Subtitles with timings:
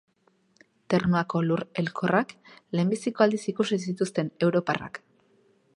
[0.93, 2.33] Ternuako lur elkorrak
[2.79, 5.01] lehenbiziko aldiz ikusi zituzten europarrak.